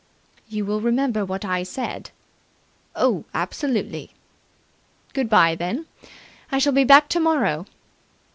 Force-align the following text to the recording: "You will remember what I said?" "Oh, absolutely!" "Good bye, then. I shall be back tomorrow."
"You 0.49 0.65
will 0.65 0.81
remember 0.81 1.23
what 1.23 1.45
I 1.45 1.61
said?" 1.61 2.09
"Oh, 2.95 3.23
absolutely!" 3.35 4.09
"Good 5.13 5.29
bye, 5.29 5.53
then. 5.53 5.85
I 6.51 6.57
shall 6.57 6.73
be 6.73 6.83
back 6.85 7.07
tomorrow." 7.07 7.67